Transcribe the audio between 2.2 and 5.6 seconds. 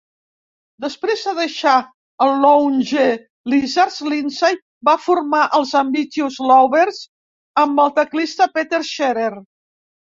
els Lounge Lizards, Lindsay va formar